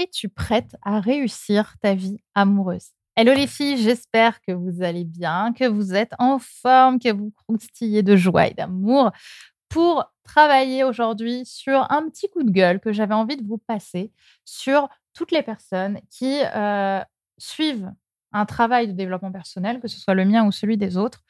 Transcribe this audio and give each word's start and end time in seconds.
es-tu 0.00 0.30
prête 0.30 0.76
à 0.82 0.98
réussir 0.98 1.74
ta 1.82 1.94
vie 1.94 2.18
amoureuse 2.34 2.88
Hello 3.16 3.34
les 3.34 3.46
filles, 3.46 3.76
j'espère 3.76 4.40
que 4.40 4.52
vous 4.52 4.82
allez 4.82 5.04
bien, 5.04 5.52
que 5.52 5.66
vous 5.66 5.94
êtes 5.94 6.12
en 6.18 6.38
forme, 6.38 6.98
que 6.98 7.12
vous 7.12 7.32
croustillez 7.32 8.02
de 8.02 8.16
joie 8.16 8.46
et 8.46 8.54
d'amour 8.54 9.10
pour 9.68 10.10
travailler 10.24 10.84
aujourd'hui 10.84 11.44
sur 11.44 11.86
un 11.92 12.08
petit 12.08 12.30
coup 12.30 12.42
de 12.42 12.50
gueule 12.50 12.80
que 12.80 12.92
j'avais 12.92 13.14
envie 13.14 13.36
de 13.36 13.46
vous 13.46 13.58
passer 13.58 14.10
sur 14.46 14.88
toutes 15.12 15.32
les 15.32 15.42
personnes 15.42 16.00
qui 16.08 16.40
euh, 16.54 17.00
suivent 17.36 17.92
un 18.32 18.46
travail 18.46 18.86
de 18.86 18.92
développement 18.92 19.32
personnel, 19.32 19.80
que 19.80 19.88
ce 19.88 20.00
soit 20.00 20.14
le 20.14 20.24
mien 20.24 20.46
ou 20.46 20.52
celui 20.52 20.78
des 20.78 20.96
autres, 20.96 21.22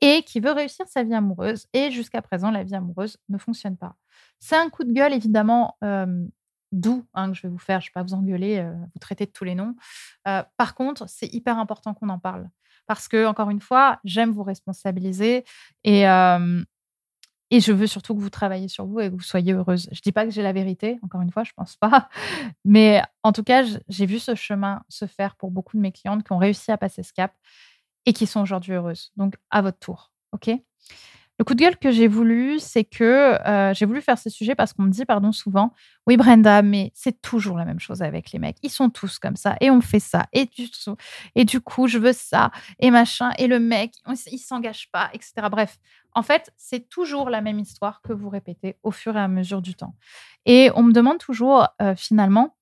et 0.00 0.22
qui 0.22 0.38
veut 0.38 0.52
réussir 0.52 0.86
sa 0.86 1.02
vie 1.02 1.14
amoureuse. 1.14 1.66
Et 1.72 1.90
jusqu'à 1.90 2.22
présent, 2.22 2.52
la 2.52 2.62
vie 2.62 2.74
amoureuse 2.76 3.16
ne 3.28 3.38
fonctionne 3.38 3.76
pas. 3.76 3.96
C'est 4.38 4.56
un 4.56 4.68
coup 4.70 4.84
de 4.84 4.92
gueule 4.92 5.12
évidemment 5.12 5.76
euh, 5.82 6.24
doux 6.72 7.04
hein, 7.14 7.30
que 7.30 7.36
je 7.36 7.42
vais 7.42 7.48
vous 7.48 7.58
faire. 7.58 7.80
Je 7.80 7.86
ne 7.86 7.90
vais 7.90 7.94
pas 7.94 8.02
vous 8.02 8.14
engueuler, 8.14 8.58
euh, 8.58 8.72
vous 8.72 8.98
traiter 8.98 9.26
de 9.26 9.30
tous 9.30 9.44
les 9.44 9.54
noms. 9.54 9.74
Euh, 10.26 10.42
par 10.56 10.74
contre, 10.74 11.08
c'est 11.08 11.32
hyper 11.32 11.58
important 11.58 11.94
qu'on 11.94 12.08
en 12.08 12.18
parle. 12.18 12.48
Parce 12.86 13.06
que, 13.06 13.26
encore 13.26 13.50
une 13.50 13.60
fois, 13.60 14.00
j'aime 14.04 14.32
vous 14.32 14.42
responsabiliser 14.42 15.44
et, 15.84 16.04
et 17.52 17.60
je 17.60 17.70
veux 17.70 17.86
surtout 17.86 18.14
que 18.14 18.20
vous 18.20 18.30
travaillez 18.30 18.66
sur 18.66 18.86
vous 18.86 18.98
et 18.98 19.10
que 19.10 19.14
vous 19.14 19.20
soyez 19.20 19.52
heureuse. 19.52 19.86
Je 19.92 19.98
ne 19.98 20.02
dis 20.02 20.10
pas 20.10 20.24
que 20.24 20.30
j'ai 20.30 20.42
la 20.42 20.54
vérité, 20.54 20.98
encore 21.02 21.20
une 21.20 21.30
fois, 21.30 21.44
je 21.44 21.50
ne 21.50 21.54
pense 21.54 21.76
pas. 21.76 22.08
Mais 22.64 23.02
en 23.22 23.32
tout 23.32 23.44
cas, 23.44 23.62
j'ai 23.88 24.06
vu 24.06 24.18
ce 24.18 24.34
chemin 24.34 24.82
se 24.88 25.06
faire 25.06 25.36
pour 25.36 25.50
beaucoup 25.50 25.76
de 25.76 25.82
mes 25.82 25.92
clientes 25.92 26.24
qui 26.24 26.32
ont 26.32 26.38
réussi 26.38 26.72
à 26.72 26.78
passer 26.78 27.02
ce 27.02 27.12
cap 27.12 27.34
et 28.06 28.14
qui 28.14 28.26
sont 28.26 28.40
aujourd'hui 28.40 28.72
heureuses. 28.72 29.12
Donc, 29.18 29.34
à 29.50 29.60
votre 29.60 29.78
tour. 29.78 30.10
OK? 30.32 30.50
Le 31.38 31.44
coup 31.44 31.54
de 31.54 31.60
gueule 31.60 31.76
que 31.76 31.90
j'ai 31.90 32.08
voulu, 32.08 32.60
c'est 32.60 32.84
que 32.84 33.04
euh, 33.04 33.72
j'ai 33.74 33.86
voulu 33.86 34.00
faire 34.00 34.18
ce 34.18 34.30
sujet 34.30 34.54
parce 34.54 34.72
qu'on 34.72 34.82
me 34.82 34.90
dit, 34.90 35.04
pardon, 35.04 35.32
souvent, 35.32 35.72
oui, 36.06 36.16
Brenda, 36.16 36.62
mais 36.62 36.92
c'est 36.94 37.20
toujours 37.22 37.56
la 37.56 37.64
même 37.64 37.80
chose 37.80 38.02
avec 38.02 38.32
les 38.32 38.38
mecs. 38.38 38.58
Ils 38.62 38.70
sont 38.70 38.90
tous 38.90 39.18
comme 39.18 39.36
ça 39.36 39.56
et 39.60 39.70
on 39.70 39.80
fait 39.80 39.98
ça 39.98 40.26
et 40.32 40.46
du, 41.44 41.60
coup, 41.60 41.88
je 41.88 41.98
veux 41.98 42.12
ça 42.12 42.50
et 42.78 42.90
machin. 42.90 43.32
Et 43.38 43.46
le 43.46 43.58
mec, 43.58 43.94
il 44.30 44.38
s'engage 44.38 44.90
pas, 44.92 45.10
etc. 45.14 45.32
Bref, 45.50 45.78
en 46.14 46.22
fait, 46.22 46.52
c'est 46.56 46.88
toujours 46.88 47.30
la 47.30 47.40
même 47.40 47.58
histoire 47.58 48.02
que 48.02 48.12
vous 48.12 48.28
répétez 48.28 48.76
au 48.82 48.90
fur 48.90 49.16
et 49.16 49.20
à 49.20 49.28
mesure 49.28 49.62
du 49.62 49.74
temps. 49.74 49.94
Et 50.44 50.70
on 50.74 50.82
me 50.82 50.92
demande 50.92 51.18
toujours, 51.18 51.66
euh, 51.80 51.96
finalement, 51.96 52.56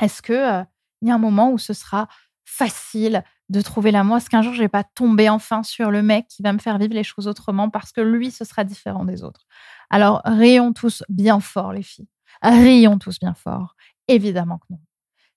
est-ce 0.00 0.22
que 0.22 0.32
euh, 0.32 0.64
y 1.02 1.10
a 1.10 1.14
un 1.14 1.18
moment 1.18 1.50
où 1.50 1.58
ce 1.58 1.74
sera 1.74 2.08
facile 2.44 3.22
de 3.52 3.60
trouver 3.60 3.90
l'amour 3.92 4.16
Est-ce 4.16 4.30
qu'un 4.30 4.42
jour, 4.42 4.54
je 4.54 4.60
vais 4.60 4.68
pas 4.68 4.82
tomber 4.82 5.28
enfin 5.28 5.62
sur 5.62 5.90
le 5.90 6.02
mec 6.02 6.26
qui 6.28 6.42
va 6.42 6.52
me 6.52 6.58
faire 6.58 6.78
vivre 6.78 6.94
les 6.94 7.04
choses 7.04 7.28
autrement 7.28 7.70
parce 7.70 7.92
que 7.92 8.00
lui, 8.00 8.30
ce 8.30 8.44
sera 8.44 8.64
différent 8.64 9.04
des 9.04 9.22
autres 9.22 9.46
Alors, 9.90 10.22
rions 10.24 10.72
tous 10.72 11.04
bien 11.08 11.38
fort, 11.38 11.72
les 11.72 11.82
filles. 11.82 12.08
Rions 12.42 12.98
tous 12.98 13.20
bien 13.20 13.34
fort. 13.34 13.76
Évidemment 14.08 14.58
que 14.58 14.66
non. 14.70 14.80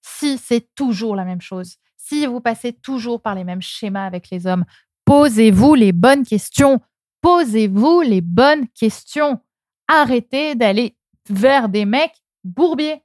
Si 0.01 0.37
c'est 0.37 0.73
toujours 0.75 1.15
la 1.15 1.25
même 1.25 1.41
chose, 1.41 1.75
si 1.97 2.25
vous 2.25 2.39
passez 2.39 2.73
toujours 2.73 3.21
par 3.21 3.35
les 3.35 3.43
mêmes 3.43 3.61
schémas 3.61 4.05
avec 4.05 4.29
les 4.29 4.47
hommes, 4.47 4.65
posez-vous 5.05 5.75
les 5.75 5.91
bonnes 5.91 6.23
questions. 6.23 6.79
Posez-vous 7.21 8.01
les 8.01 8.21
bonnes 8.21 8.67
questions. 8.69 9.39
Arrêtez 9.87 10.55
d'aller 10.55 10.97
vers 11.29 11.69
des 11.69 11.85
mecs 11.85 12.23
bourbiers. 12.43 13.01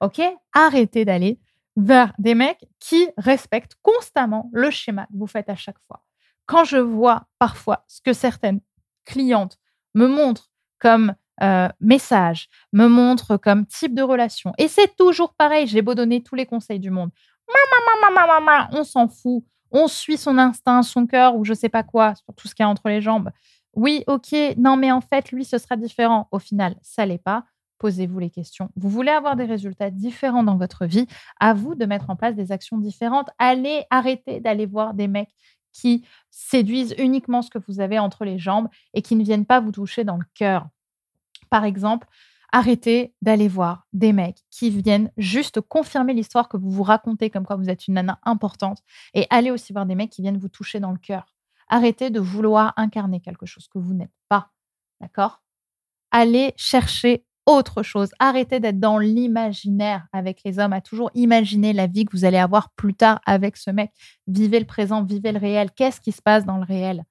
OK? 0.00 0.20
Arrêtez 0.52 1.04
d'aller 1.04 1.38
vers 1.76 2.12
des 2.18 2.34
mecs 2.34 2.64
qui 2.80 3.08
respectent 3.16 3.76
constamment 3.82 4.50
le 4.52 4.70
schéma 4.70 5.06
que 5.06 5.16
vous 5.16 5.26
faites 5.26 5.48
à 5.48 5.56
chaque 5.56 5.78
fois. 5.86 6.04
Quand 6.46 6.64
je 6.64 6.76
vois 6.76 7.26
parfois 7.38 7.84
ce 7.88 8.00
que 8.00 8.12
certaines 8.12 8.60
clientes 9.04 9.58
me 9.94 10.06
montrent 10.06 10.50
comme 10.78 11.14
euh, 11.42 11.68
message, 11.80 12.48
me 12.72 12.86
montrent 12.86 13.36
comme 13.36 13.66
type 13.66 13.94
de 13.94 14.02
relation, 14.02 14.52
et 14.58 14.68
c'est 14.68 14.94
toujours 14.96 15.34
pareil, 15.34 15.66
j'ai 15.66 15.82
beau 15.82 15.94
donner 15.94 16.22
tous 16.22 16.36
les 16.36 16.46
conseils 16.46 16.78
du 16.78 16.90
monde, 16.90 17.10
on 18.72 18.84
s'en 18.84 19.08
fout, 19.08 19.44
on 19.70 19.88
suit 19.88 20.16
son 20.16 20.38
instinct, 20.38 20.82
son 20.82 21.06
cœur 21.06 21.34
ou 21.36 21.44
je 21.44 21.54
sais 21.54 21.68
pas 21.68 21.82
quoi, 21.82 22.14
sur 22.14 22.34
tout 22.34 22.48
ce 22.48 22.54
qu'il 22.54 22.62
y 22.62 22.66
a 22.66 22.68
entre 22.68 22.88
les 22.88 23.00
jambes. 23.00 23.30
Oui, 23.74 24.04
ok, 24.06 24.32
non, 24.56 24.76
mais 24.76 24.92
en 24.92 25.00
fait, 25.00 25.32
lui, 25.32 25.44
ce 25.44 25.58
sera 25.58 25.76
différent. 25.76 26.28
Au 26.30 26.38
final, 26.38 26.76
ça 26.82 27.04
l'est 27.04 27.18
pas 27.18 27.44
posez-vous 27.84 28.18
les 28.18 28.30
questions. 28.30 28.70
Vous 28.76 28.88
voulez 28.88 29.10
avoir 29.10 29.36
des 29.36 29.44
résultats 29.44 29.90
différents 29.90 30.42
dans 30.42 30.56
votre 30.56 30.86
vie, 30.86 31.06
à 31.38 31.52
vous 31.52 31.74
de 31.74 31.84
mettre 31.84 32.08
en 32.08 32.16
place 32.16 32.34
des 32.34 32.50
actions 32.50 32.78
différentes. 32.78 33.28
Allez, 33.36 33.84
arrêtez 33.90 34.40
d'aller 34.40 34.64
voir 34.64 34.94
des 34.94 35.06
mecs 35.06 35.34
qui 35.70 36.02
séduisent 36.30 36.94
uniquement 36.96 37.42
ce 37.42 37.50
que 37.50 37.58
vous 37.58 37.80
avez 37.80 37.98
entre 37.98 38.24
les 38.24 38.38
jambes 38.38 38.68
et 38.94 39.02
qui 39.02 39.16
ne 39.16 39.22
viennent 39.22 39.44
pas 39.44 39.60
vous 39.60 39.70
toucher 39.70 40.02
dans 40.02 40.16
le 40.16 40.24
cœur. 40.32 40.66
Par 41.50 41.66
exemple, 41.66 42.08
arrêtez 42.52 43.12
d'aller 43.20 43.48
voir 43.48 43.86
des 43.92 44.14
mecs 44.14 44.44
qui 44.48 44.70
viennent 44.70 45.10
juste 45.18 45.60
confirmer 45.60 46.14
l'histoire 46.14 46.48
que 46.48 46.56
vous 46.56 46.70
vous 46.70 46.84
racontez 46.84 47.28
comme 47.28 47.44
quoi 47.44 47.56
vous 47.56 47.68
êtes 47.68 47.86
une 47.86 47.94
nana 47.94 48.18
importante 48.22 48.78
et 49.12 49.26
allez 49.28 49.50
aussi 49.50 49.74
voir 49.74 49.84
des 49.84 49.94
mecs 49.94 50.10
qui 50.10 50.22
viennent 50.22 50.38
vous 50.38 50.48
toucher 50.48 50.80
dans 50.80 50.92
le 50.92 50.96
cœur. 50.96 51.26
Arrêtez 51.68 52.08
de 52.08 52.20
vouloir 52.20 52.72
incarner 52.78 53.20
quelque 53.20 53.44
chose 53.44 53.68
que 53.68 53.78
vous 53.78 53.92
n'êtes 53.92 54.16
pas. 54.30 54.52
D'accord? 55.02 55.42
Allez 56.10 56.54
chercher 56.56 57.26
autre 57.46 57.82
chose. 57.82 58.10
Arrêtez 58.18 58.60
d'être 58.60 58.80
dans 58.80 58.98
l'imaginaire 58.98 60.06
avec 60.12 60.40
les 60.44 60.58
hommes, 60.58 60.72
à 60.72 60.80
toujours 60.80 61.10
imaginer 61.14 61.72
la 61.72 61.86
vie 61.86 62.04
que 62.04 62.16
vous 62.16 62.24
allez 62.24 62.38
avoir 62.38 62.70
plus 62.70 62.94
tard 62.94 63.20
avec 63.26 63.56
ce 63.56 63.70
mec. 63.70 63.92
Vivez 64.26 64.60
le 64.60 64.66
présent, 64.66 65.02
vivez 65.02 65.32
le 65.32 65.38
réel. 65.38 65.70
Qu'est-ce 65.72 66.00
qui 66.00 66.12
se 66.12 66.22
passe 66.22 66.44
dans 66.44 66.56
le 66.56 66.64
réel? 66.64 67.04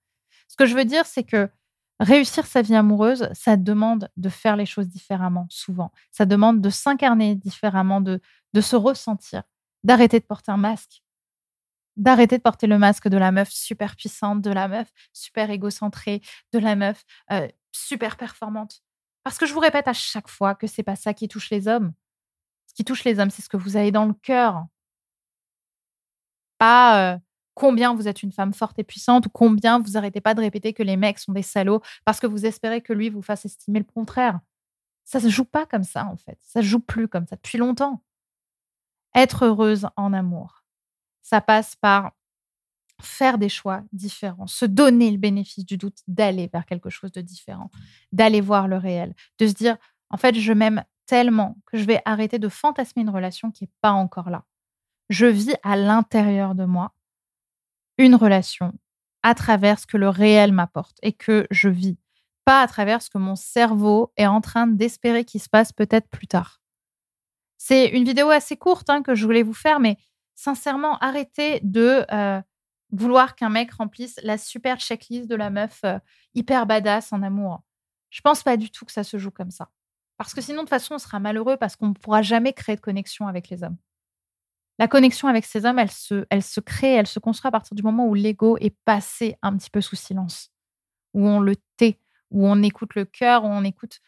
Ce 0.48 0.56
que 0.56 0.66
je 0.66 0.76
veux 0.76 0.86
dire, 0.86 1.06
c'est 1.06 1.24
que 1.24 1.50
réussir 2.00 2.46
sa 2.46 2.62
vie 2.62 2.76
amoureuse, 2.76 3.30
ça 3.34 3.58
demande 3.58 4.10
de 4.18 4.30
faire 4.30 4.56
les 4.56 4.66
choses 4.66 4.88
différemment, 4.88 5.48
souvent. 5.50 5.92
Ça 6.12 6.26
demande 6.26 6.62
de 6.62 6.70
s'incarner 6.70 7.36
différemment, 7.36 8.02
de, 8.02 8.20
se 8.60 8.76
ressentir, 8.76 9.44
d'arrêter 9.84 10.20
de 10.20 10.26
porter 10.26 10.52
un 10.52 10.58
masque, 10.58 11.04
d'arrêter 11.96 12.38
de 12.38 12.44
porter 12.44 12.68
le 12.68 12.80
masque 12.80 13.08
de 13.08 13.18
la 13.18 13.32
meuf 13.32 13.50
super 13.50 13.96
puissante, 13.96 14.42
de 14.42 14.52
la 14.52 14.68
meuf 14.68 14.92
super 15.14 15.50
égocentrée, 15.50 16.22
de 16.52 16.60
la 16.60 16.76
meuf 16.76 17.04
euh, 17.32 17.48
super 17.72 18.18
performante. 18.18 18.82
Parce 19.24 19.38
que 19.38 19.46
je 19.46 19.54
vous 19.54 19.60
répète 19.60 19.88
à 19.88 19.94
chaque 19.94 20.28
fois 20.28 20.56
que 20.56 20.68
c'est 20.68 20.84
pas 20.84 20.96
ça 20.96 21.14
qui 21.14 21.28
touche 21.28 21.50
les 21.50 21.68
hommes. 21.68 21.94
Ce 22.68 22.74
qui 22.74 22.84
touche 22.84 23.04
les 23.04 23.20
hommes, 23.20 23.30
c'est 23.30 23.42
ce 23.42 23.50
que 23.50 23.58
vous 23.58 23.78
avez 23.78 23.92
dans 23.92 24.06
le 24.06 24.14
cœur. 24.14 24.66
Pas 26.58 27.20
combien 27.54 27.94
vous 27.94 28.08
êtes 28.08 28.24
une 28.24 28.32
femme 28.32 28.54
forte 28.54 28.80
et 28.80 28.84
puissante 28.84 29.28
ou 29.28 29.30
combien 29.30 29.80
vous 29.80 29.98
arrêtez 29.98 30.22
pas 30.22 30.34
de 30.34 30.42
répéter 30.42 30.74
que 30.74 30.84
les 30.84 30.98
mecs 30.98 31.20
sont 31.20 31.34
des 31.34 31.44
salauds 31.44 31.82
parce 32.06 32.20
que 32.20 32.28
vous 32.28 32.46
espérez 32.46 32.82
que 32.82 32.94
lui 32.94 33.10
vous 33.10 33.22
fasse 33.22 33.46
estimer 33.46 33.80
le 33.80 33.86
contraire. 33.86 34.40
Ça 35.06 35.20
se 35.20 35.30
joue 35.30 35.46
pas 35.46 35.66
comme 35.66 35.84
ça 35.84 36.06
en 36.06 36.18
fait. 36.18 36.38
Ça 36.42 36.62
se 36.62 36.68
joue 36.68 36.80
plus 36.80 37.08
comme 37.08 37.28
ça 37.28 37.36
depuis 37.36 37.58
longtemps. 37.58 38.04
Être 39.16 39.46
heureuse 39.46 39.88
en 39.96 40.14
amour, 40.14 40.64
ça 41.22 41.40
passe 41.40 41.76
par 41.76 42.14
faire 43.06 43.38
des 43.38 43.50
choix 43.50 43.82
différents, 43.92 44.48
se 44.48 44.66
donner 44.66 45.12
le 45.12 45.18
bénéfice 45.18 45.66
du 45.66 45.78
doute, 45.78 46.00
d'aller 46.08 46.50
vers 46.52 46.66
quelque 46.66 46.90
chose 46.90 47.12
de 47.12 47.22
différent, 47.22 47.70
d'aller 48.12 48.42
voir 48.42 48.68
le 48.68 48.78
réel, 48.78 49.14
de 49.40 49.48
se 49.48 49.54
dire, 49.54 49.78
en 50.10 50.18
fait, 50.18 50.36
je 50.36 50.54
m'aime 50.54 50.84
tellement 51.06 51.58
que 51.66 51.78
je 51.78 51.86
vais 51.86 52.02
arrêter 52.06 52.40
de 52.40 52.50
fantasmer 52.50 53.02
une 53.02 53.10
relation 53.10 53.52
qui 53.52 53.66
n'est 53.66 53.72
pas 53.82 53.92
encore 53.92 54.30
là. 54.30 54.46
Je 55.10 55.26
vis 55.26 55.56
à 55.64 55.76
l'intérieur 55.76 56.56
de 56.56 56.66
moi 56.66 56.94
une 57.98 58.16
relation 58.16 58.74
à 59.22 59.36
travers 59.36 59.80
ce 59.80 59.88
que 59.88 59.98
le 59.98 60.10
réel 60.10 60.52
m'apporte 60.52 60.98
et 61.02 61.14
que 61.14 61.48
je 61.52 61.70
vis, 61.70 61.98
pas 62.46 62.62
à 62.62 62.68
travers 62.68 63.02
ce 63.02 63.10
que 63.10 63.18
mon 63.18 63.36
cerveau 63.36 64.12
est 64.18 64.28
en 64.28 64.42
train 64.42 64.68
d'espérer 64.68 65.24
qu'il 65.24 65.42
se 65.42 65.50
passe 65.50 65.72
peut-être 65.72 66.10
plus 66.10 66.28
tard. 66.28 66.62
C'est 67.58 67.88
une 67.88 68.04
vidéo 68.04 68.30
assez 68.30 68.58
courte 68.58 68.90
hein, 68.90 69.02
que 69.02 69.16
je 69.16 69.26
voulais 69.26 69.44
vous 69.44 69.54
faire, 69.54 69.80
mais 69.80 69.98
sincèrement, 70.36 70.98
arrêtez 70.98 71.62
de 71.64 72.06
euh, 72.12 72.42
vouloir 72.94 73.36
qu'un 73.36 73.50
mec 73.50 73.72
remplisse 73.72 74.20
la 74.24 74.38
super 74.38 74.80
checklist 74.80 75.28
de 75.28 75.36
la 75.36 75.50
meuf 75.50 75.82
euh, 75.84 76.00
hyper 76.36 76.66
badass 76.66 77.12
en 77.12 77.22
amour. 77.24 77.64
Je 78.10 78.22
pense 78.22 78.44
pas 78.44 78.56
du 78.56 78.70
tout 78.72 78.86
que 78.86 78.92
ça 78.92 79.04
se 79.04 79.18
joue 79.18 79.32
comme 79.32 79.52
ça. 79.52 79.70
Parce 80.18 80.34
que 80.34 80.42
sinon, 80.42 80.60
de 80.60 80.62
toute 80.62 80.70
façon, 80.70 80.96
on 80.96 81.00
sera 81.00 81.20
malheureux 81.20 81.58
parce 81.58 81.76
qu'on 81.76 81.90
ne 81.90 81.94
pourra 81.94 82.22
jamais 82.22 82.54
créer 82.54 82.76
de 82.76 82.82
connexion 82.82 83.28
avec 83.28 83.50
les 83.50 83.64
hommes. 83.64 83.78
La 84.80 84.88
connexion 84.88 85.28
avec 85.28 85.46
ces 85.46 85.66
hommes, 85.66 85.80
elle 85.80 85.92
se, 85.92 86.26
elle 86.30 86.44
se 86.44 86.60
crée, 86.60 86.94
elle 86.94 87.08
se 87.08 87.20
construit 87.20 87.48
à 87.48 87.52
partir 87.52 87.76
du 87.76 87.84
moment 87.84 88.08
où 88.08 88.14
l'ego 88.14 88.58
est 88.58 88.76
passé 88.86 89.36
un 89.42 89.56
petit 89.58 89.70
peu 89.70 89.82
sous 89.82 89.96
silence, 89.96 90.52
où 91.14 91.28
on 91.28 91.40
le 91.40 91.56
tait, 91.78 92.00
où 92.32 92.48
on 92.48 92.62
écoute 92.62 92.96
le 92.96 93.06
cœur, 93.06 93.44
où 93.44 93.48
on 93.48 93.64
écoute 93.64 94.00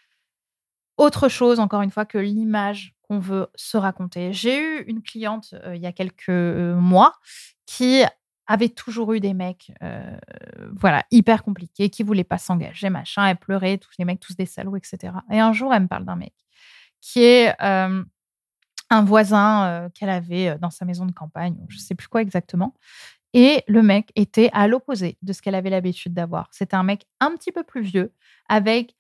autre 0.97 1.27
chose, 1.27 1.59
encore 1.59 1.81
une 1.81 1.91
fois, 1.91 2.05
que 2.05 2.17
l'image 2.17 2.95
qu'on 3.03 3.19
veut 3.19 3.47
se 3.55 3.77
raconter. 3.77 4.33
J'ai 4.33 4.59
eu 4.59 4.83
une 4.87 5.01
cliente 5.01 5.53
euh, 5.53 5.75
il 5.75 5.81
y 5.81 5.87
a 5.87 5.91
quelques 5.91 6.29
euh, 6.29 6.75
mois 6.75 7.13
qui 7.65 8.03
avait 8.47 8.69
toujours 8.69 9.13
eu 9.13 9.19
des 9.19 9.33
mecs, 9.33 9.71
euh, 9.81 10.17
voilà, 10.73 11.03
hyper 11.11 11.43
compliqués, 11.43 11.89
qui 11.89 12.03
voulaient 12.03 12.23
pas 12.23 12.37
s'engager, 12.37 12.89
machin, 12.89 13.25
elle 13.25 13.37
pleurait, 13.37 13.77
tous 13.77 13.91
les 13.97 14.05
mecs, 14.05 14.19
tous 14.19 14.35
des 14.35 14.45
salauds, 14.45 14.75
etc. 14.75 15.13
Et 15.31 15.39
un 15.39 15.53
jour, 15.53 15.73
elle 15.73 15.83
me 15.83 15.87
parle 15.87 16.05
d'un 16.05 16.15
mec 16.15 16.33
qui 17.01 17.23
est 17.23 17.53
euh, 17.61 18.03
un 18.89 19.03
voisin 19.03 19.65
euh, 19.67 19.89
qu'elle 19.89 20.09
avait 20.09 20.57
dans 20.57 20.71
sa 20.71 20.85
maison 20.85 21.05
de 21.05 21.11
campagne, 21.11 21.55
je 21.69 21.77
sais 21.77 21.95
plus 21.95 22.07
quoi 22.07 22.21
exactement. 22.21 22.73
Et 23.33 23.63
le 23.67 23.83
mec 23.83 24.11
était 24.15 24.49
à 24.53 24.67
l'opposé 24.67 25.17
de 25.21 25.33
ce 25.33 25.41
qu'elle 25.41 25.55
avait 25.55 25.69
l'habitude 25.69 26.13
d'avoir. 26.13 26.47
C'était 26.51 26.77
un 26.77 26.83
mec 26.83 27.05
un 27.19 27.31
petit 27.35 27.51
peu 27.51 27.63
plus 27.63 27.81
vieux, 27.81 28.13
avec 28.47 28.95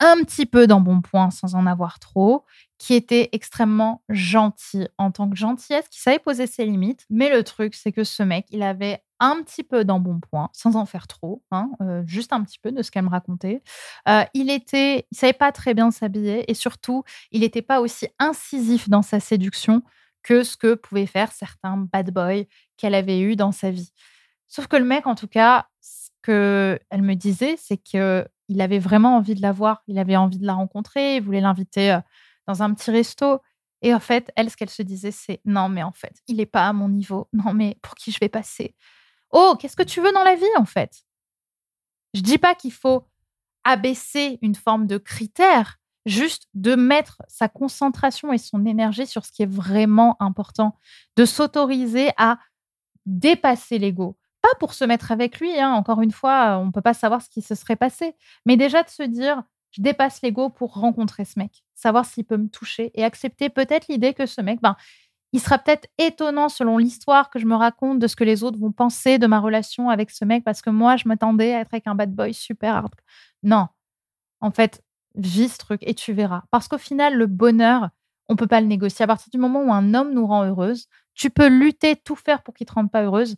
un 0.00 0.22
petit 0.24 0.46
peu 0.46 0.66
d'embonpoint 0.66 1.30
sans 1.30 1.54
en 1.54 1.66
avoir 1.66 1.98
trop, 1.98 2.44
qui 2.78 2.94
était 2.94 3.28
extrêmement 3.32 4.02
gentil 4.08 4.88
en 4.98 5.10
tant 5.10 5.30
que 5.30 5.36
gentillesse, 5.36 5.88
qui 5.88 6.00
savait 6.00 6.18
poser 6.18 6.46
ses 6.46 6.64
limites. 6.64 7.06
Mais 7.10 7.30
le 7.30 7.42
truc, 7.44 7.74
c'est 7.74 7.92
que 7.92 8.04
ce 8.04 8.22
mec, 8.22 8.46
il 8.50 8.62
avait 8.62 9.02
un 9.20 9.42
petit 9.42 9.62
peu 9.62 9.84
d'embonpoint, 9.84 10.50
sans 10.52 10.76
en 10.76 10.86
faire 10.86 11.06
trop, 11.06 11.42
hein, 11.50 11.70
euh, 11.80 12.02
juste 12.06 12.32
un 12.32 12.42
petit 12.42 12.58
peu 12.58 12.72
de 12.72 12.82
ce 12.82 12.90
qu'elle 12.90 13.04
me 13.04 13.10
racontait. 13.10 13.62
Euh, 14.08 14.24
il 14.34 14.50
était, 14.50 15.06
il 15.10 15.16
savait 15.16 15.32
pas 15.32 15.52
très 15.52 15.72
bien 15.72 15.90
s'habiller 15.90 16.50
et 16.50 16.54
surtout, 16.54 17.04
il 17.30 17.40
n'était 17.40 17.62
pas 17.62 17.80
aussi 17.80 18.08
incisif 18.18 18.88
dans 18.88 19.02
sa 19.02 19.20
séduction 19.20 19.82
que 20.22 20.42
ce 20.42 20.56
que 20.56 20.74
pouvaient 20.74 21.06
faire 21.06 21.32
certains 21.32 21.76
bad 21.76 22.10
boys 22.10 22.44
qu'elle 22.76 22.94
avait 22.94 23.20
eu 23.20 23.36
dans 23.36 23.52
sa 23.52 23.70
vie. 23.70 23.92
Sauf 24.48 24.66
que 24.66 24.76
le 24.76 24.84
mec, 24.84 25.06
en 25.06 25.14
tout 25.14 25.28
cas, 25.28 25.68
qu'elle 26.24 27.02
me 27.02 27.14
disait, 27.14 27.56
c'est 27.58 27.76
que 27.76 28.26
il 28.48 28.60
avait 28.60 28.78
vraiment 28.78 29.16
envie 29.16 29.34
de 29.34 29.42
la 29.42 29.52
voir, 29.52 29.82
il 29.86 29.98
avait 29.98 30.16
envie 30.16 30.38
de 30.38 30.46
la 30.46 30.54
rencontrer, 30.54 31.16
il 31.16 31.22
voulait 31.22 31.40
l'inviter 31.40 31.92
euh, 31.92 32.00
dans 32.46 32.62
un 32.62 32.74
petit 32.74 32.90
resto. 32.90 33.40
Et 33.82 33.94
en 33.94 34.00
fait, 34.00 34.30
elle, 34.36 34.50
ce 34.50 34.56
qu'elle 34.56 34.70
se 34.70 34.82
disait, 34.82 35.10
c'est 35.10 35.40
non, 35.44 35.68
mais 35.68 35.82
en 35.82 35.92
fait, 35.92 36.14
il 36.28 36.36
n'est 36.36 36.46
pas 36.46 36.68
à 36.68 36.72
mon 36.72 36.88
niveau. 36.88 37.28
Non, 37.32 37.54
mais 37.54 37.78
pour 37.82 37.94
qui 37.94 38.10
je 38.12 38.18
vais 38.20 38.28
passer? 38.28 38.74
Oh, 39.30 39.56
qu'est-ce 39.58 39.76
que 39.76 39.82
tu 39.82 40.00
veux 40.00 40.12
dans 40.12 40.24
la 40.24 40.36
vie, 40.36 40.44
en 40.58 40.64
fait 40.64 41.04
Je 42.14 42.20
dis 42.20 42.38
pas 42.38 42.54
qu'il 42.54 42.72
faut 42.72 43.06
abaisser 43.64 44.38
une 44.42 44.54
forme 44.54 44.86
de 44.86 44.98
critère, 44.98 45.78
juste 46.06 46.48
de 46.54 46.74
mettre 46.74 47.22
sa 47.28 47.48
concentration 47.48 48.32
et 48.32 48.38
son 48.38 48.66
énergie 48.66 49.06
sur 49.06 49.24
ce 49.24 49.32
qui 49.32 49.42
est 49.42 49.50
vraiment 49.50 50.16
important, 50.20 50.78
de 51.16 51.24
s'autoriser 51.24 52.10
à 52.18 52.38
dépasser 53.06 53.78
l'ego. 53.78 54.16
Pas 54.44 54.54
pour 54.60 54.74
se 54.74 54.84
mettre 54.84 55.10
avec 55.10 55.40
lui, 55.40 55.58
hein, 55.58 55.72
encore 55.72 56.02
une 56.02 56.10
fois, 56.10 56.58
on 56.58 56.66
ne 56.66 56.70
peut 56.70 56.82
pas 56.82 56.92
savoir 56.92 57.22
ce 57.22 57.30
qui 57.30 57.40
se 57.40 57.54
serait 57.54 57.76
passé, 57.76 58.14
mais 58.44 58.58
déjà 58.58 58.82
de 58.82 58.90
se 58.90 59.02
dire, 59.02 59.42
je 59.70 59.80
dépasse 59.80 60.20
l'ego 60.20 60.50
pour 60.50 60.74
rencontrer 60.74 61.24
ce 61.24 61.38
mec, 61.38 61.64
savoir 61.74 62.04
s'il 62.04 62.26
peut 62.26 62.36
me 62.36 62.50
toucher 62.50 62.90
et 62.92 63.04
accepter 63.04 63.48
peut-être 63.48 63.88
l'idée 63.88 64.12
que 64.12 64.26
ce 64.26 64.42
mec, 64.42 64.60
ben, 64.60 64.76
il 65.32 65.40
sera 65.40 65.56
peut-être 65.56 65.88
étonnant 65.96 66.50
selon 66.50 66.76
l'histoire 66.76 67.30
que 67.30 67.38
je 67.38 67.46
me 67.46 67.54
raconte 67.54 68.00
de 68.00 68.06
ce 68.06 68.16
que 68.16 68.24
les 68.24 68.44
autres 68.44 68.58
vont 68.58 68.70
penser 68.70 69.18
de 69.18 69.26
ma 69.26 69.40
relation 69.40 69.88
avec 69.88 70.10
ce 70.10 70.26
mec 70.26 70.44
parce 70.44 70.60
que 70.60 70.68
moi, 70.68 70.98
je 70.98 71.08
m'attendais 71.08 71.54
à 71.54 71.60
être 71.60 71.72
avec 71.72 71.86
un 71.86 71.94
bad 71.94 72.14
boy 72.14 72.34
super 72.34 72.76
hard. 72.76 72.92
Non. 73.42 73.68
En 74.42 74.50
fait, 74.50 74.84
vis 75.14 75.54
ce 75.54 75.58
truc 75.58 75.80
et 75.84 75.94
tu 75.94 76.12
verras. 76.12 76.42
Parce 76.50 76.68
qu'au 76.68 76.76
final, 76.76 77.16
le 77.16 77.26
bonheur, 77.26 77.88
on 78.28 78.36
peut 78.36 78.46
pas 78.46 78.60
le 78.60 78.66
négocier. 78.66 79.04
À 79.04 79.06
partir 79.06 79.30
du 79.30 79.38
moment 79.38 79.62
où 79.62 79.72
un 79.72 79.94
homme 79.94 80.12
nous 80.12 80.26
rend 80.26 80.44
heureuse, 80.44 80.86
tu 81.14 81.30
peux 81.30 81.48
lutter, 81.48 81.96
tout 81.96 82.16
faire 82.16 82.42
pour 82.42 82.54
qu'il 82.54 82.66
te 82.66 82.74
rende 82.74 82.90
pas 82.90 83.02
heureuse 83.02 83.36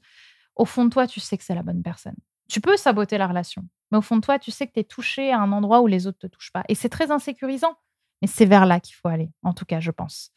au 0.57 0.65
fond 0.65 0.87
de 0.87 0.91
toi, 0.91 1.07
tu 1.07 1.21
sais 1.21 1.39
que 1.39 1.45
c'est 1.45 1.55
la 1.55 1.63
bonne 1.63 1.83
personne. 1.83 2.17
Tu 2.49 2.61
peux 2.61 2.77
saboter 2.77 3.19
la 3.19 3.27
relation, 3.27 3.65
mais 3.91 3.99
au 3.99 4.03
fond 4.03 4.17
de 4.17 4.21
toi, 4.23 4.39
tu 4.39 4.51
sais 4.51 4.67
que 4.67 4.73
tu 4.73 4.81
es 4.81 4.85
touché 4.85 5.33
à 5.33 5.41
un 5.41 5.53
endroit 5.53 5.83
où 5.83 5.87
les 5.87 6.07
autres 6.07 6.19
ne 6.23 6.29
te 6.29 6.35
touchent 6.35 6.53
pas. 6.53 6.65
Et 6.69 6.75
c'est 6.75 6.89
très 6.89 7.11
insécurisant, 7.11 7.77
mais 8.23 8.29
c'est 8.29 8.47
vers 8.47 8.67
là 8.67 8.81
qu'il 8.81 8.95
faut 8.95 9.09
aller, 9.09 9.31
en 9.43 9.53
tout 9.53 9.65
cas, 9.65 9.81
je 9.81 9.91
pense. 9.91 10.31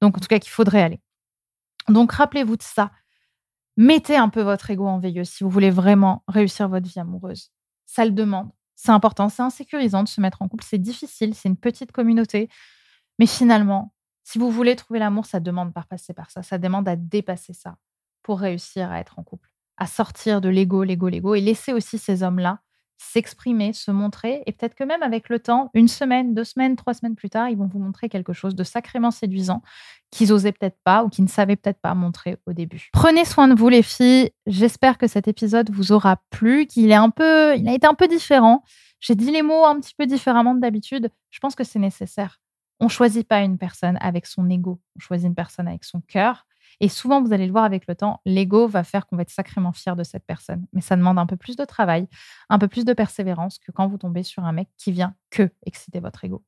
Donc, 0.00 0.16
en 0.16 0.20
tout 0.20 0.28
cas, 0.28 0.38
qu'il 0.38 0.50
faudrait 0.50 0.82
aller. 0.82 1.00
Donc, 1.88 2.12
rappelez-vous 2.12 2.56
de 2.56 2.62
ça. 2.62 2.90
Mettez 3.76 4.16
un 4.16 4.28
peu 4.28 4.42
votre 4.42 4.70
ego 4.70 4.86
en 4.86 4.98
veilleuse 4.98 5.28
si 5.28 5.42
vous 5.42 5.50
voulez 5.50 5.70
vraiment 5.70 6.22
réussir 6.28 6.68
votre 6.68 6.88
vie 6.88 7.00
amoureuse. 7.00 7.50
Ça 7.86 8.04
le 8.04 8.12
demande. 8.12 8.50
C'est 8.76 8.92
important, 8.92 9.28
c'est 9.28 9.42
insécurisant 9.42 10.02
de 10.02 10.08
se 10.08 10.20
mettre 10.20 10.42
en 10.42 10.48
couple, 10.48 10.64
c'est 10.64 10.78
difficile, 10.78 11.34
c'est 11.34 11.48
une 11.48 11.56
petite 11.56 11.92
communauté. 11.92 12.48
Mais 13.18 13.26
finalement, 13.26 13.94
si 14.24 14.38
vous 14.38 14.50
voulez 14.50 14.76
trouver 14.76 14.98
l'amour, 14.98 15.26
ça 15.26 15.40
demande 15.40 15.72
par 15.72 15.86
passer 15.86 16.12
par 16.12 16.30
ça. 16.30 16.42
Ça 16.42 16.58
demande 16.58 16.88
à 16.88 16.96
dépasser 16.96 17.52
ça 17.52 17.76
pour 18.22 18.40
réussir 18.40 18.90
à 18.90 19.00
être 19.00 19.18
en 19.18 19.22
couple 19.22 19.53
à 19.76 19.86
sortir 19.86 20.40
de 20.40 20.48
l'ego, 20.48 20.84
l'ego, 20.84 21.08
l'ego 21.08 21.34
et 21.34 21.40
laisser 21.40 21.72
aussi 21.72 21.98
ces 21.98 22.22
hommes-là 22.22 22.60
s'exprimer, 22.98 23.72
se 23.72 23.90
montrer. 23.90 24.42
Et 24.46 24.52
peut-être 24.52 24.74
que 24.74 24.84
même 24.84 25.02
avec 25.02 25.28
le 25.28 25.38
temps, 25.38 25.70
une 25.74 25.88
semaine, 25.88 26.34
deux 26.34 26.44
semaines, 26.44 26.76
trois 26.76 26.94
semaines 26.94 27.14
plus 27.14 27.30
tard, 27.30 27.48
ils 27.48 27.56
vont 27.56 27.66
vous 27.66 27.78
montrer 27.78 28.08
quelque 28.08 28.32
chose 28.32 28.54
de 28.54 28.64
sacrément 28.64 29.10
séduisant 29.10 29.62
qu'ils 30.10 30.32
osaient 30.32 30.52
peut-être 30.52 30.78
pas 30.84 31.04
ou 31.04 31.08
qu'ils 31.08 31.24
ne 31.24 31.28
savaient 31.28 31.56
peut-être 31.56 31.80
pas 31.80 31.94
montrer 31.94 32.38
au 32.46 32.52
début. 32.52 32.90
Prenez 32.92 33.24
soin 33.24 33.48
de 33.48 33.54
vous, 33.54 33.68
les 33.68 33.82
filles. 33.82 34.30
J'espère 34.46 34.98
que 34.98 35.06
cet 35.06 35.28
épisode 35.28 35.70
vous 35.70 35.92
aura 35.92 36.20
plu, 36.30 36.66
qu'il 36.66 36.90
est 36.90 36.94
un 36.94 37.10
peu, 37.10 37.56
il 37.56 37.68
a 37.68 37.74
été 37.74 37.86
un 37.86 37.94
peu 37.94 38.08
différent. 38.08 38.62
J'ai 39.00 39.14
dit 39.14 39.30
les 39.30 39.42
mots 39.42 39.64
un 39.64 39.78
petit 39.80 39.94
peu 39.96 40.06
différemment 40.06 40.54
de 40.54 40.60
d'habitude. 40.60 41.10
Je 41.30 41.38
pense 41.40 41.54
que 41.54 41.64
c'est 41.64 41.78
nécessaire. 41.78 42.40
On 42.80 42.88
choisit 42.88 43.26
pas 43.26 43.40
une 43.40 43.58
personne 43.58 43.98
avec 44.00 44.26
son 44.26 44.48
ego. 44.48 44.80
On 44.96 45.00
choisit 45.00 45.26
une 45.26 45.34
personne 45.34 45.68
avec 45.68 45.84
son 45.84 46.00
cœur. 46.00 46.46
Et 46.80 46.88
souvent, 46.88 47.22
vous 47.22 47.32
allez 47.32 47.46
le 47.46 47.52
voir 47.52 47.64
avec 47.64 47.86
le 47.86 47.94
temps, 47.94 48.20
l'ego 48.24 48.66
va 48.66 48.84
faire 48.84 49.06
qu'on 49.06 49.16
va 49.16 49.22
être 49.22 49.30
sacrément 49.30 49.72
fier 49.72 49.96
de 49.96 50.04
cette 50.04 50.24
personne. 50.26 50.66
Mais 50.72 50.80
ça 50.80 50.96
demande 50.96 51.18
un 51.18 51.26
peu 51.26 51.36
plus 51.36 51.56
de 51.56 51.64
travail, 51.64 52.08
un 52.48 52.58
peu 52.58 52.68
plus 52.68 52.84
de 52.84 52.92
persévérance 52.92 53.58
que 53.58 53.72
quand 53.72 53.88
vous 53.88 53.98
tombez 53.98 54.22
sur 54.22 54.44
un 54.44 54.52
mec 54.52 54.68
qui 54.78 54.92
vient 54.92 55.14
que 55.30 55.50
exciter 55.66 56.00
votre 56.00 56.24
ego. 56.24 56.42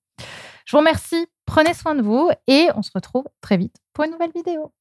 Je 0.67 0.73
vous 0.73 0.79
remercie, 0.79 1.27
prenez 1.45 1.75
soin 1.75 1.95
de 1.95 2.03
vous 2.03 2.31
et 2.47 2.69
on 2.75 2.83
se 2.83 2.91
retrouve 2.95 3.25
très 3.41 3.57
vite 3.57 3.77
pour 3.93 4.05
une 4.05 4.13
nouvelle 4.13 4.33
vidéo. 4.35 4.73